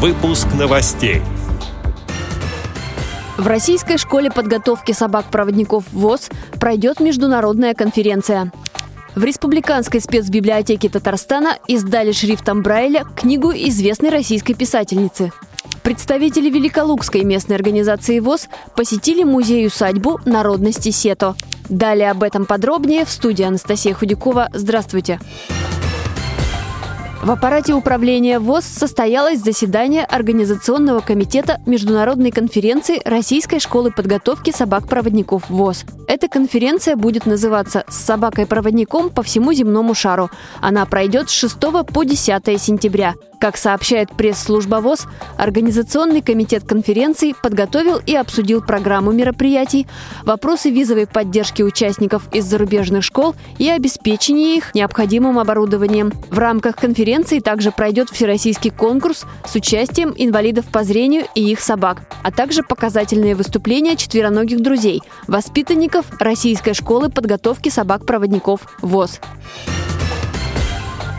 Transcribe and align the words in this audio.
Выпуск 0.00 0.46
новостей. 0.56 1.22
В 3.36 3.44
Российской 3.48 3.98
школе 3.98 4.30
подготовки 4.30 4.92
собак-проводников 4.92 5.86
ВОЗ 5.90 6.28
пройдет 6.60 7.00
международная 7.00 7.74
конференция. 7.74 8.52
В 9.16 9.24
Республиканской 9.24 10.00
спецбиблиотеке 10.00 10.88
Татарстана 10.88 11.58
издали 11.66 12.12
шрифтом 12.12 12.62
Брайля 12.62 13.06
книгу 13.16 13.50
известной 13.50 14.10
российской 14.10 14.54
писательницы. 14.54 15.32
Представители 15.82 16.48
Великолукской 16.48 17.24
местной 17.24 17.56
организации 17.56 18.20
ВОЗ 18.20 18.48
посетили 18.76 19.24
музей-усадьбу 19.24 20.20
народности 20.24 20.90
Сето. 20.90 21.34
Далее 21.68 22.12
об 22.12 22.22
этом 22.22 22.46
подробнее 22.46 23.04
в 23.04 23.10
студии 23.10 23.42
Анастасия 23.42 23.94
Худякова. 23.94 24.48
Здравствуйте. 24.54 25.18
Здравствуйте. 25.18 25.57
В 27.20 27.32
аппарате 27.32 27.74
управления 27.74 28.38
ВОЗ 28.38 28.64
состоялось 28.64 29.40
заседание 29.40 30.04
Организационного 30.04 31.00
комитета 31.00 31.60
Международной 31.66 32.30
конференции 32.30 33.02
Российской 33.04 33.58
школы 33.58 33.90
подготовки 33.90 34.52
собак-проводников 34.52 35.50
ВОЗ. 35.50 35.84
Эта 36.06 36.28
конференция 36.28 36.94
будет 36.94 37.26
называться 37.26 37.84
«С 37.88 37.96
собакой-проводником 37.96 39.10
по 39.10 39.24
всему 39.24 39.52
земному 39.52 39.94
шару». 39.94 40.30
Она 40.60 40.86
пройдет 40.86 41.28
с 41.28 41.32
6 41.32 41.58
по 41.92 42.04
10 42.04 42.60
сентября. 42.62 43.14
Как 43.40 43.56
сообщает 43.56 44.10
пресс-служба 44.16 44.76
ВОЗ, 44.76 45.06
Организационный 45.36 46.22
комитет 46.22 46.64
конференции 46.64 47.34
подготовил 47.40 48.00
и 48.04 48.14
обсудил 48.16 48.60
программу 48.60 49.12
мероприятий, 49.12 49.86
вопросы 50.24 50.70
визовой 50.70 51.06
поддержки 51.06 51.62
участников 51.62 52.28
из 52.32 52.44
зарубежных 52.44 53.04
школ 53.04 53.36
и 53.58 53.68
обеспечения 53.68 54.56
их 54.56 54.74
необходимым 54.74 55.38
оборудованием. 55.38 56.12
В 56.30 56.38
рамках 56.38 56.74
конференции 56.76 57.38
также 57.38 57.70
пройдет 57.70 58.10
всероссийский 58.10 58.70
конкурс 58.70 59.24
с 59.46 59.54
участием 59.54 60.12
инвалидов 60.16 60.64
по 60.72 60.82
зрению 60.82 61.26
и 61.36 61.52
их 61.52 61.60
собак, 61.60 62.02
а 62.24 62.32
также 62.32 62.64
показательные 62.64 63.36
выступления 63.36 63.96
четвероногих 63.96 64.60
друзей, 64.60 65.02
воспитанников 65.28 66.06
Российской 66.18 66.74
школы 66.74 67.10
подготовки 67.10 67.68
собак-проводников 67.68 68.62
ВОЗ. 68.82 69.20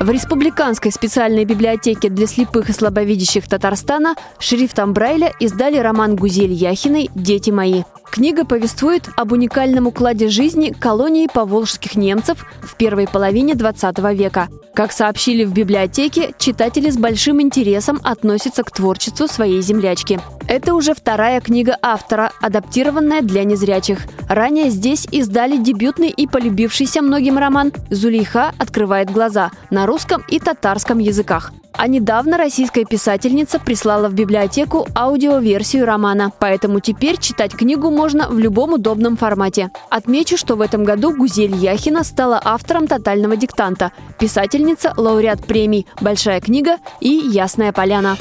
В 0.00 0.08
Республиканской 0.08 0.90
специальной 0.92 1.44
библиотеке 1.44 2.08
для 2.08 2.26
слепых 2.26 2.70
и 2.70 2.72
слабовидящих 2.72 3.46
Татарстана 3.46 4.14
шрифтом 4.38 4.94
Брайля 4.94 5.30
издали 5.40 5.76
роман 5.76 6.16
Гузель 6.16 6.54
Яхиной 6.54 7.10
«Дети 7.14 7.50
мои». 7.50 7.82
Книга 8.10 8.44
повествует 8.44 9.08
об 9.16 9.30
уникальном 9.30 9.86
укладе 9.86 10.28
жизни 10.28 10.74
колонии 10.78 11.28
поволжских 11.32 11.94
немцев 11.94 12.44
в 12.60 12.74
первой 12.74 13.06
половине 13.06 13.54
20 13.54 13.98
века. 14.14 14.48
Как 14.74 14.90
сообщили 14.90 15.44
в 15.44 15.52
библиотеке, 15.52 16.34
читатели 16.36 16.90
с 16.90 16.96
большим 16.96 17.40
интересом 17.40 18.00
относятся 18.02 18.64
к 18.64 18.70
творчеству 18.72 19.28
своей 19.28 19.62
землячки. 19.62 20.18
Это 20.48 20.74
уже 20.74 20.94
вторая 20.94 21.40
книга 21.40 21.76
автора, 21.82 22.32
адаптированная 22.40 23.22
для 23.22 23.44
незрячих. 23.44 24.00
Ранее 24.28 24.70
здесь 24.70 25.06
издали 25.12 25.56
дебютный 25.56 26.10
и 26.10 26.26
полюбившийся 26.26 27.02
многим 27.02 27.38
роман 27.38 27.72
«Зулейха 27.90 28.52
открывает 28.58 29.10
глаза» 29.10 29.52
на 29.70 29.86
русском 29.86 30.24
и 30.28 30.40
татарском 30.40 30.98
языках. 30.98 31.52
А 31.72 31.86
недавно 31.86 32.36
российская 32.36 32.84
писательница 32.84 33.58
прислала 33.58 34.08
в 34.08 34.14
библиотеку 34.14 34.86
аудиоверсию 34.94 35.86
романа, 35.86 36.30
поэтому 36.38 36.80
теперь 36.80 37.18
читать 37.18 37.52
книгу 37.52 37.90
можно 38.00 38.28
в 38.30 38.38
любом 38.38 38.72
удобном 38.72 39.18
формате. 39.18 39.70
Отмечу, 39.90 40.38
что 40.38 40.56
в 40.56 40.62
этом 40.62 40.84
году 40.84 41.14
Гузель 41.14 41.54
Яхина 41.54 42.02
стала 42.02 42.40
автором 42.42 42.86
«Тотального 42.86 43.36
диктанта», 43.36 43.92
писательница, 44.18 44.94
лауреат 44.96 45.44
премий 45.44 45.86
«Большая 46.00 46.40
книга» 46.40 46.78
и 47.00 47.10
«Ясная 47.10 47.72
поляна». 47.72 48.16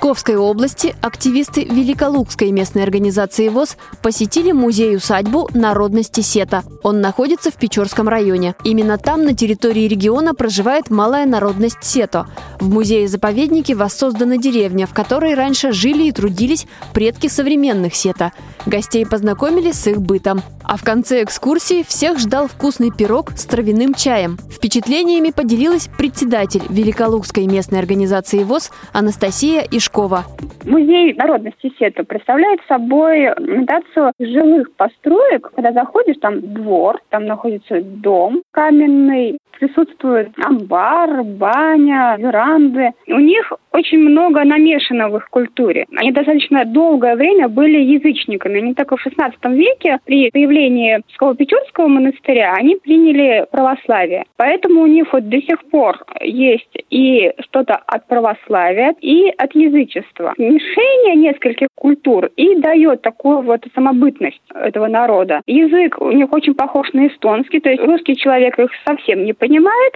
Псковской 0.00 0.36
области 0.36 0.96
активисты 1.02 1.62
Великолукской 1.62 2.50
местной 2.52 2.84
организации 2.84 3.48
ВОЗ 3.48 3.76
посетили 4.00 4.50
музей-усадьбу 4.50 5.50
народности 5.52 6.22
Сета. 6.22 6.64
Он 6.82 7.02
находится 7.02 7.50
в 7.50 7.56
Печорском 7.56 8.08
районе. 8.08 8.54
Именно 8.64 8.96
там, 8.96 9.24
на 9.24 9.34
территории 9.34 9.86
региона, 9.86 10.32
проживает 10.32 10.88
малая 10.88 11.26
народность 11.26 11.80
Сето. 11.82 12.26
В 12.60 12.70
музее-заповеднике 12.70 13.74
воссоздана 13.74 14.38
деревня, 14.38 14.86
в 14.86 14.94
которой 14.94 15.34
раньше 15.34 15.72
жили 15.72 16.04
и 16.04 16.12
трудились 16.12 16.66
предки 16.94 17.26
современных 17.26 17.94
Сета. 17.94 18.32
Гостей 18.64 19.04
познакомили 19.04 19.70
с 19.70 19.86
их 19.86 20.00
бытом. 20.00 20.42
А 20.70 20.76
в 20.76 20.84
конце 20.84 21.24
экскурсии 21.24 21.82
всех 21.82 22.20
ждал 22.20 22.46
вкусный 22.46 22.92
пирог 22.96 23.30
с 23.30 23.44
травяным 23.44 23.92
чаем. 23.92 24.36
Впечатлениями 24.52 25.32
поделилась 25.36 25.88
председатель 25.98 26.62
Великолукской 26.70 27.48
местной 27.48 27.80
организации 27.80 28.44
ВОЗ 28.44 28.70
Анастасия 28.92 29.62
Ишкова. 29.68 30.22
Музей 30.64 31.14
народности 31.14 31.72
Сета 31.76 32.04
представляет 32.04 32.60
собой 32.68 33.18
имитацию 33.18 34.12
жилых 34.20 34.70
построек. 34.76 35.50
Когда 35.56 35.72
заходишь, 35.72 36.18
там 36.20 36.40
двор, 36.40 37.00
там 37.08 37.24
находится 37.24 37.80
дом 37.80 38.42
каменный, 38.52 39.38
присутствует 39.58 40.28
амбар, 40.44 41.24
баня, 41.24 42.16
веранды. 42.16 42.90
У 43.08 43.18
них 43.18 43.52
очень 43.72 43.98
много 43.98 44.44
намешано 44.44 45.08
в 45.08 45.16
их 45.16 45.28
культуре. 45.30 45.86
Они 45.96 46.12
достаточно 46.12 46.64
долгое 46.64 47.16
время 47.16 47.48
были 47.48 47.78
язычниками. 47.78 48.60
Они 48.60 48.74
только 48.74 48.96
в 48.96 49.06
XVI 49.06 49.32
веке 49.54 49.98
при 50.04 50.30
появлении 50.30 50.59
Псково-Печорского 50.68 51.88
монастыря 51.88 52.54
они 52.54 52.76
приняли 52.76 53.46
православие. 53.50 54.24
Поэтому 54.36 54.82
у 54.82 54.86
них 54.86 55.12
вот 55.12 55.28
до 55.28 55.40
сих 55.40 55.62
пор 55.70 55.98
есть 56.20 56.84
и 56.90 57.32
что-то 57.40 57.76
от 57.86 58.06
православия, 58.06 58.94
и 59.00 59.28
от 59.36 59.54
язычества. 59.54 60.34
Мишение 60.38 61.16
нескольких 61.16 61.68
культур 61.74 62.30
и 62.36 62.56
дает 62.56 63.02
такую 63.02 63.42
вот 63.42 63.64
самобытность 63.74 64.42
этого 64.54 64.86
народа. 64.86 65.42
Язык 65.46 66.00
у 66.00 66.10
них 66.10 66.32
очень 66.32 66.54
похож 66.54 66.92
на 66.92 67.06
эстонский, 67.06 67.60
то 67.60 67.70
есть 67.70 67.82
русский 67.82 68.16
человек 68.16 68.58
их 68.58 68.70
совсем 68.86 69.24
не 69.24 69.32
понимает, 69.32 69.94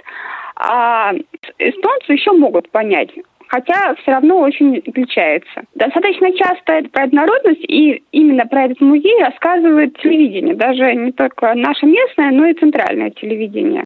а 0.56 1.12
эстонцы 1.58 2.12
еще 2.12 2.32
могут 2.32 2.70
понять 2.70 3.10
хотя 3.48 3.94
все 3.96 4.12
равно 4.12 4.40
очень 4.40 4.78
отличается. 4.78 5.62
Достаточно 5.74 6.32
часто 6.32 6.88
про 6.90 7.04
эту 7.04 7.16
народность 7.16 7.64
и 7.68 8.02
именно 8.12 8.46
про 8.46 8.64
этот 8.64 8.80
музей 8.80 9.22
рассказывает 9.22 9.96
телевидение, 9.98 10.54
даже 10.54 10.94
не 10.94 11.12
только 11.12 11.54
наше 11.54 11.86
местное, 11.86 12.30
но 12.30 12.46
и 12.46 12.54
центральное 12.54 13.10
телевидение. 13.10 13.84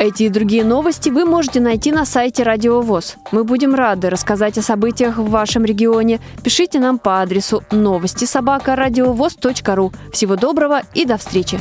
Эти 0.00 0.22
и 0.22 0.28
другие 0.30 0.64
новости 0.64 1.10
вы 1.10 1.26
можете 1.26 1.60
найти 1.60 1.92
на 1.92 2.06
сайте 2.06 2.42
Радио 2.42 2.80
ВОЗ. 2.80 3.18
Мы 3.32 3.44
будем 3.44 3.74
рады 3.74 4.08
рассказать 4.08 4.56
о 4.56 4.62
событиях 4.62 5.18
в 5.18 5.28
вашем 5.28 5.62
регионе. 5.62 6.20
Пишите 6.42 6.80
нам 6.80 6.98
по 6.98 7.20
адресу 7.20 7.62
новости 7.70 8.24
собака 8.24 8.76
ру. 8.76 9.92
Всего 10.10 10.36
доброго 10.36 10.80
и 10.94 11.04
до 11.04 11.18
встречи! 11.18 11.58